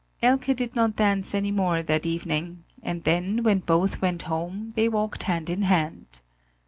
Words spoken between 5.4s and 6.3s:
in hand.